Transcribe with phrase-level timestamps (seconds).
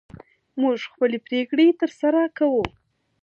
[0.61, 2.63] موږ خپلې پرېکړې تر سره کوو.